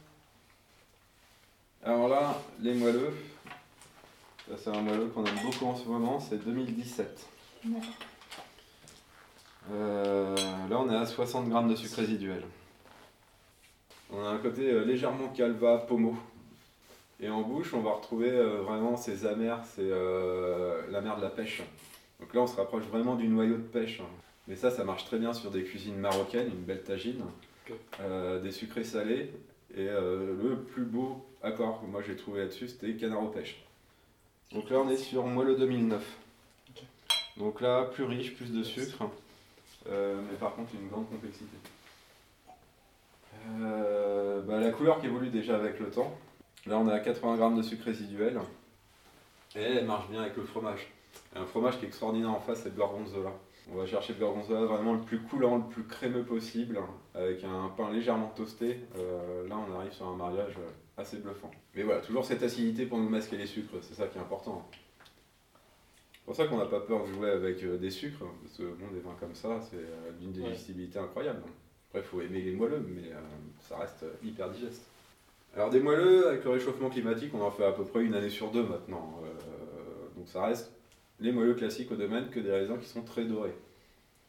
[1.84, 3.12] Alors là, les moelleux,
[4.48, 7.26] ça c'est un moelleux qu'on aime beaucoup en ce moment, c'est 2017.
[9.72, 10.34] Euh,
[10.68, 12.42] là, on est à 60 grammes de sucre résiduel.
[14.12, 16.16] On a un côté euh, légèrement calva, pommeau.
[17.20, 19.90] Et en bouche, on va retrouver euh, vraiment ces amers, c'est
[20.90, 21.62] la mer de la pêche.
[22.20, 24.00] Donc là, on se rapproche vraiment du noyau de pêche.
[24.48, 27.22] Mais ça, ça marche très bien sur des cuisines marocaines, une belle tagine,
[28.00, 29.33] euh, des sucrés salés.
[29.76, 33.64] Et euh, le plus beau accord que moi j'ai trouvé là-dessus, c'était canard aux pêches.
[34.52, 36.02] Donc là, on est sur moelleux 2009.
[36.70, 36.83] Ok.
[37.37, 39.09] Donc là, plus riche, plus de sucre,
[39.88, 41.56] euh, mais par contre une grande complexité.
[43.46, 46.18] Bah, la couleur qui évolue déjà avec le temps.
[46.66, 48.38] Là, on à 80 grammes de sucre résiduel.
[49.54, 50.88] Et elle marche bien avec le fromage.
[51.34, 53.32] Un fromage qui est extraordinaire en face, c'est le gorgonzola.
[53.72, 56.80] On va chercher le gorgonzola vraiment le plus coulant, le plus crémeux possible,
[57.14, 58.80] avec un pain légèrement toasté.
[58.96, 60.56] Euh, là, on arrive sur un mariage
[60.96, 61.50] assez bluffant.
[61.74, 64.68] Mais voilà, toujours cette acidité pour nous masquer les sucres, c'est ça qui est important.
[66.12, 68.62] C'est pour ça qu'on n'a pas peur de jouer avec euh, des sucres, parce que
[68.62, 71.42] bon, des vins comme ça, c'est euh, d'une digestibilité incroyable.
[71.88, 73.20] Après, il faut aimer les moelleux, mais euh,
[73.60, 74.86] ça reste hyper digeste.
[75.56, 78.30] Alors, des moelleux, avec le réchauffement climatique, on en fait à peu près une année
[78.30, 79.20] sur deux maintenant.
[79.24, 80.70] Euh, donc, ça reste
[81.20, 83.54] les moelleux classiques au domaine que des raisins qui sont très dorés.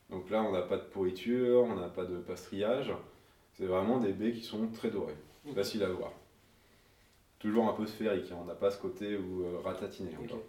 [0.10, 2.94] Donc là, on n'a pas de pourriture, on n'a pas de pastrillage.
[3.54, 5.16] C'est vraiment des baies qui sont très dorées,
[5.56, 6.12] faciles à voir.
[7.40, 10.44] Toujours un peu sphérique, hein, on n'a pas ce côté où euh, ratatiné encore.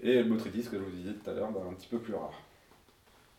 [0.00, 2.14] Et le botrytis, que je vous disais tout à l'heure, bah, un petit peu plus
[2.14, 2.40] rare.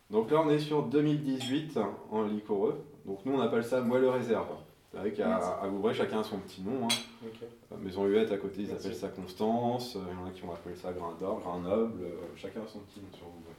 [0.10, 1.80] Donc là, on est sur 2018
[2.12, 2.84] en liquoreux.
[3.06, 4.48] Donc nous, on appelle ça moelleux réserve.
[4.96, 6.86] C'est vrai qu'à à Vouvray, chacun a son petit nom.
[6.86, 6.96] hein.
[7.26, 7.34] Ok.
[7.44, 8.88] Euh, Maison Huette, à côté, ils Merci.
[8.88, 9.98] appellent ça Constance.
[9.98, 12.02] Euh, Il y en a qui vont appeler ça Grain d'Or, Grain Noble.
[12.02, 13.56] euh, chacun a son petit nom sur Vouvray.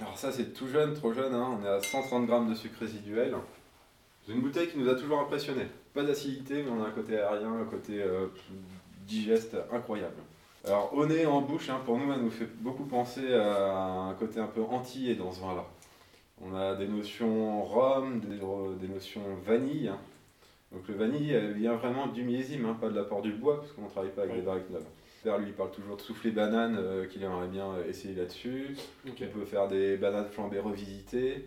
[0.00, 1.34] Alors ça, c'est tout jeune, trop jeune.
[1.34, 1.58] hein.
[1.60, 3.36] On est à 130 grammes de sucre résiduel.
[4.24, 5.66] C'est une bouteille qui nous a toujours impressionné.
[5.92, 8.28] Pas d'acidité, mais on a un côté aérien, un côté euh,
[9.06, 10.14] digeste incroyable.
[10.64, 14.14] Alors au nez, en bouche, hein, pour nous, elle nous fait beaucoup penser à un
[14.14, 15.66] côté un peu antillais dans ce vin-là.
[16.40, 18.38] On a des notions rhum, des,
[18.80, 19.92] des notions vanille.
[20.72, 23.72] Donc le vanille elle vient vraiment du millésime, hein, pas de l'apport du bois, parce
[23.72, 24.40] qu'on ne travaille pas avec Ouais.
[24.40, 24.84] des barriques neuves.
[25.22, 28.76] Père, lui, il parle toujours de souffler banane, euh, qu'il aimerait bien essayer là-dessus.
[29.06, 29.22] Ok.
[29.22, 31.44] On peut faire des bananes flambées revisitées.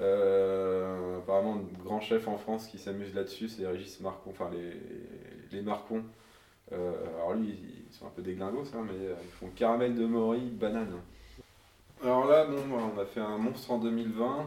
[0.00, 5.56] Euh, apparemment, de grands chefs en France qui s'amusent là-dessus, c'est Régis Marcon, enfin les,
[5.56, 6.02] les Marcons.
[6.72, 10.06] Euh, alors lui, ils sont un peu déglingos, hein, mais euh, ils font caramel de
[10.06, 10.94] mori, banane.
[12.02, 12.56] Alors là, bon,
[12.96, 14.46] on a fait un monstre en 2020.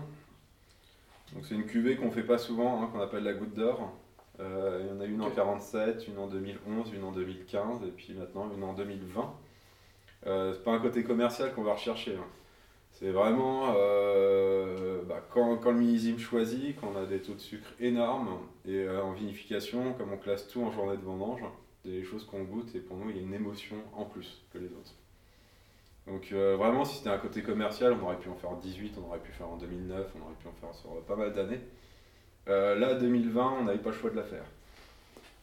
[1.38, 3.92] Donc c'est une cuvée qu'on fait pas souvent, hein, qu'on appelle la goutte d'or.
[4.40, 5.36] Euh, il y en a une en Ok.
[5.36, 9.34] 47, une en 2011, une en 2015, et puis maintenant une en 2020.
[10.26, 12.16] Euh, c'est pas un côté commercial qu'on va rechercher.
[12.16, 12.26] hein.
[12.92, 17.40] C'est vraiment euh, bah, quand, quand le millésime choisit, quand on a des taux de
[17.40, 21.44] sucre énormes, et euh, en vinification, comme on classe tout en journée de vendange,
[21.86, 24.58] des choses qu'on goûte et pour nous il y a une émotion en plus que
[24.58, 24.96] les autres.
[26.08, 28.96] Donc euh, vraiment si c'était un côté commercial, on aurait pu en faire en 18,
[28.98, 31.60] on aurait pu faire en 2009, on aurait pu en faire sur pas mal d'années.
[32.48, 34.46] Euh, là 2020, on n'avait pas le choix de la faire.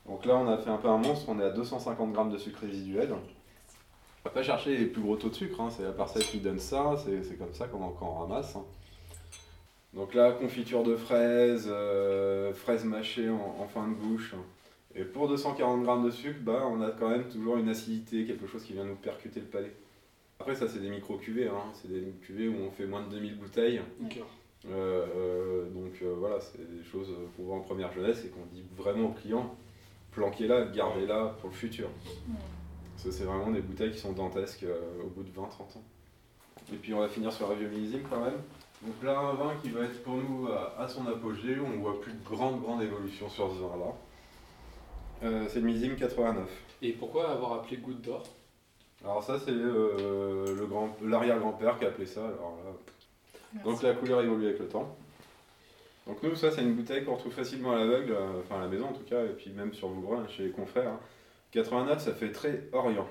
[0.07, 2.39] Donc là on a fait un peu un monstre, on est à 250 grammes de
[2.39, 3.13] sucre résiduel.
[3.13, 6.39] On va pas chercher les plus gros taux de sucre, hein, c'est la parcelle qui
[6.39, 8.57] donne ça, c'est comme ça qu'on ramasse.
[8.57, 8.65] hein.
[9.93, 14.35] Donc là, confiture de fraises, euh, fraises mâchées en, en fin de bouche.
[14.97, 18.47] Et pour 240 grammes de sucre, bah, on a quand même toujours une acidité, quelque
[18.47, 19.75] chose qui vient nous percuter le palais.
[20.45, 21.73] Après, ça, c'est des micro-cuvées, hein.
[21.73, 23.81] c'est des cuvées où on fait moins de 2000 bouteilles.
[24.69, 28.45] Euh, euh, donc euh, voilà, c'est des choses qu'on voit en première jeunesse et qu'on
[28.53, 29.57] dit vraiment aux clients
[30.13, 31.89] planquez-la, gardez-la pour le futur.
[32.93, 35.83] Parce que c'est vraiment des bouteilles qui sont dantesques euh, au bout de 20-30 ans.
[36.73, 38.37] Et puis on va finir sur un vieux millésime quand même.
[38.83, 42.01] Donc là, un vin qui va être pour nous à, à son apogée, on voit
[42.03, 43.95] plus de grande, grande évolution sur ce vin-là.
[45.25, 46.47] Euh, c'est le millésime 89.
[46.83, 48.23] Et pourquoi avoir appelé goutte d'or?
[49.05, 52.21] Alors ça, c'est euh, le grand, l'arrière-grand-père qui a appelé ça.
[52.23, 54.97] Alors là, donc la couleur évolue avec le temps.
[56.07, 58.69] Donc nous, ça c'est une bouteille qu'on retrouve facilement à l'aveugle, euh, enfin à la
[58.69, 60.89] maison en tout cas, et puis même sur Vouvray, hein, chez les confrères.
[60.89, 61.01] hein.
[61.53, 63.07] 89, ça fait très orient.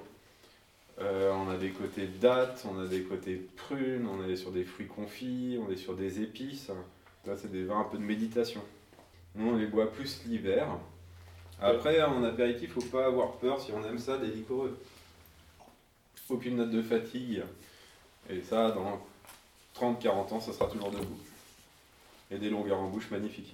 [0.99, 4.63] Euh, on a des côtés dattes, on a des côtés prunes, on est sur des
[4.63, 6.69] fruits confits, on est sur des épices.
[7.25, 8.62] Là, c'est des vins un peu de méditation.
[9.36, 10.67] Nous, on les boit plus l'hiver.
[11.62, 14.77] Après, en apéritif, faut pas avoir peur si on aime ça, des liquoreux.
[16.29, 17.43] Aucune note de fatigue.
[18.29, 19.05] Et ça, dans
[19.75, 21.19] 30-40 ans, ça sera toujours debout.
[22.31, 23.53] Et des longueurs en bouche magnifiques.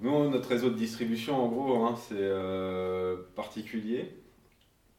[0.00, 4.14] Nous, notre réseau de distribution, en gros, hein, c'est euh, particulier,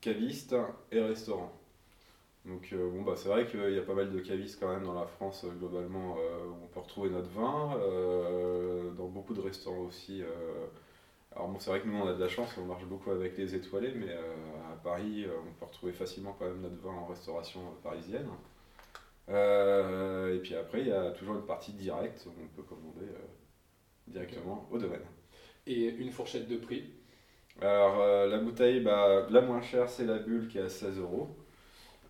[0.01, 0.55] caviste
[0.91, 1.51] et restaurant.
[2.45, 4.83] Donc, euh, bon, bah, c'est vrai qu'il y a pas mal de cavistes quand même
[4.83, 7.77] dans la France, euh, globalement, où on peut retrouver notre vin.
[8.97, 10.23] dans beaucoup de restaurants aussi.
[11.37, 13.37] Alors, bon, c'est vrai que nous, on a de la chance, on marche beaucoup avec
[13.37, 16.89] les étoilés, mais euh, à Paris, euh, on peut retrouver facilement quand même notre vin
[16.89, 18.27] en restauration euh, parisienne.
[19.29, 23.05] Et puis après, il y a toujours une partie directe où on peut commander
[24.07, 25.05] directement au domaine.
[25.67, 26.85] Et une fourchette de prix?
[27.61, 30.97] Alors, euh, la bouteille, bah, la moins chère, c'est la bulle qui est à 16
[30.97, 31.37] euros.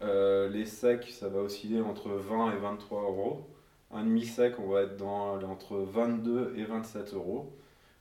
[0.01, 3.45] Les secs, ça va osciller entre 20 et 23 euros.
[3.91, 7.57] Un demi-sec, on va être dans, entre 22 et 27 euros.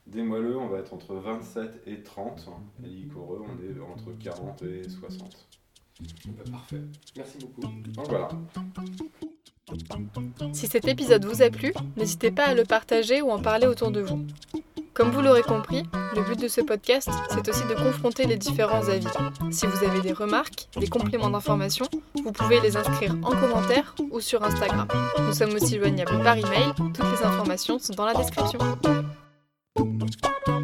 [0.07, 2.49] Des moelleux, on va être entre 27 et 30.
[2.85, 5.49] Et liquoreux, on est entre 40 et 60.
[6.27, 6.81] Bah, Parfait.
[7.17, 7.61] Merci beaucoup.
[7.63, 8.29] Donc voilà.
[10.53, 13.91] Si cet épisode vous a plu, n'hésitez pas à le partager ou en parler autour
[13.91, 14.25] de vous.
[14.95, 15.83] Comme vous l'aurez compris,
[16.15, 19.09] le but de ce podcast, c'est aussi de confronter les différents avis.
[19.51, 24.21] Si vous avez des remarques, des compléments d'information, vous pouvez les inscrire en commentaire ou
[24.21, 24.89] sur Instagram.
[25.19, 28.59] Nous sommes aussi joignables par email, toutes les informations sont dans la description.
[30.07, 30.56] Bum, bum, bum.